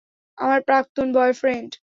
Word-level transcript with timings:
আমার 0.37 0.59
প্রাক্তন 0.67 1.07
বয়ফ্রেন্ড। 1.13 1.71